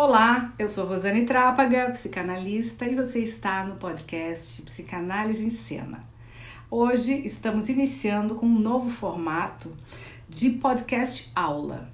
[0.00, 6.04] Olá, eu sou Rosane Trápaga, psicanalista, e você está no podcast Psicanálise em Cena.
[6.70, 9.76] Hoje estamos iniciando com um novo formato
[10.28, 11.90] de podcast aula,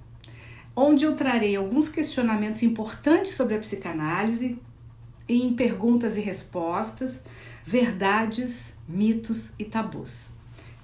[0.77, 4.59] onde eu trarei alguns questionamentos importantes sobre a psicanálise
[5.27, 7.23] em perguntas e respostas,
[7.64, 10.29] verdades, mitos e tabus.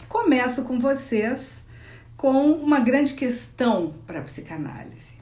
[0.09, 1.63] Começo com vocês
[2.17, 5.20] com uma grande questão para a psicanálise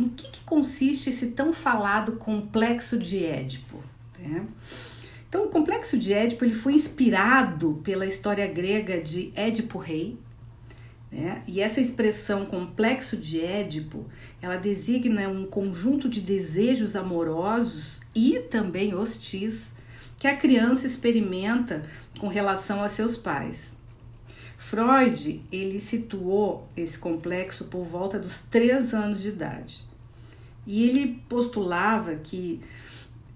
[0.00, 3.82] no que, que consiste esse tão falado complexo de Édipo?
[4.18, 4.46] Né?
[5.28, 10.18] Então, o complexo de Édipo ele foi inspirado pela história grega de Édipo Rei,
[11.10, 11.42] né?
[11.46, 14.06] E essa expressão complexo de Édipo,
[14.40, 19.72] ela designa um conjunto de desejos amorosos e também hostis
[20.18, 21.84] que a criança experimenta
[22.18, 23.72] com relação a seus pais.
[24.56, 29.89] Freud ele situou esse complexo por volta dos três anos de idade.
[30.70, 32.60] E ele postulava que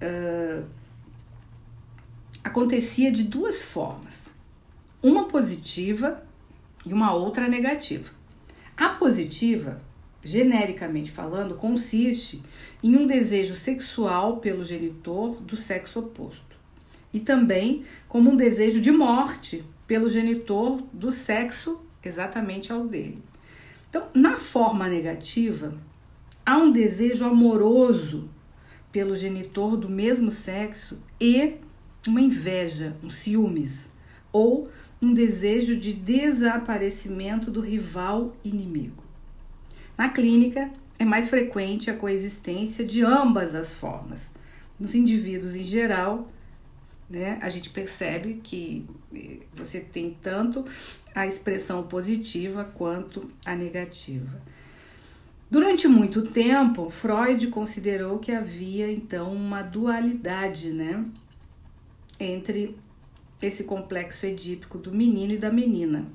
[0.01, 0.65] uh,
[2.45, 4.27] acontecia de duas formas:
[5.03, 6.25] uma positiva
[6.87, 8.09] e uma outra negativa.
[8.77, 9.81] A positiva,
[10.23, 12.41] genericamente falando, consiste
[12.81, 16.55] em um desejo sexual pelo genitor do sexo oposto
[17.13, 23.21] e também como um desejo de morte pelo genitor do sexo exatamente ao dele.
[23.91, 25.75] Então, na forma negativa,
[26.45, 28.29] há um desejo amoroso
[28.93, 31.57] pelo genitor do mesmo sexo e
[32.07, 33.89] uma inveja, um ciúmes
[34.33, 34.69] ou
[35.01, 39.03] um desejo de desaparecimento do rival inimigo.
[39.97, 44.31] Na clínica, é mais frequente a coexistência de ambas as formas.
[44.79, 46.31] Nos indivíduos em geral,
[47.09, 50.65] né, a gente percebe que eh, você tem tanto
[51.15, 54.43] a expressão positiva quanto a negativa.
[55.55, 61.05] Durante muito tempo, Freud considerou que havia então uma dualidade, né,
[62.19, 62.77] entre
[63.41, 66.09] esse complexo edípico do menino e da menina.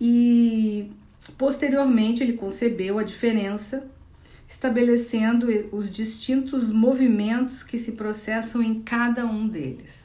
[0.00, 0.90] E
[1.36, 3.88] posteriormente ele concebeu a diferença,
[4.48, 10.02] estabelecendo os distintos movimentos que se processam em cada um deles.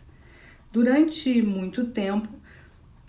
[0.72, 2.30] Durante muito tempo,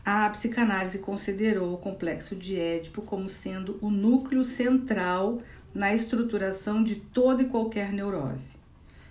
[0.05, 5.41] a psicanálise considerou o complexo de Édipo como sendo o núcleo central
[5.75, 8.51] na estruturação de toda e qualquer neurose.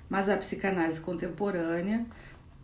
[0.08, 2.06] Mas a psicanálise contemporânea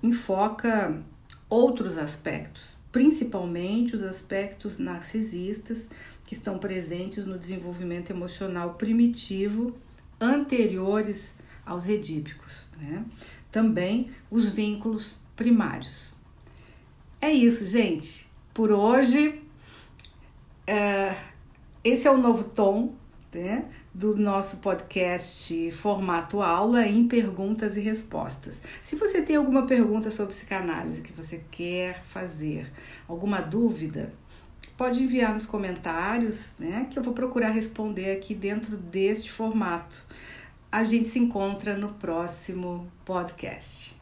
[0.04, 1.02] enfoca
[1.50, 5.90] outros aspectos, principalmente os aspectos narcisistas
[6.26, 9.76] que estão presentes no desenvolvimento emocional primitivo
[10.22, 11.34] anteriores
[11.66, 12.70] aos edípicos.
[12.80, 13.04] Né?
[13.52, 16.19] Também os vínculos primários.
[17.22, 18.30] É isso, gente.
[18.54, 19.42] Por hoje,
[20.66, 21.16] é,
[21.84, 22.94] esse é o novo tom
[23.34, 28.62] né, do nosso podcast formato aula em perguntas e respostas.
[28.82, 32.72] Se você tem alguma pergunta sobre psicanálise que você quer fazer,
[33.08, 34.14] alguma dúvida,
[34.78, 40.06] pode enviar nos comentários, né, que eu vou procurar responder aqui dentro deste formato.
[40.72, 43.99] A gente se encontra no próximo podcast.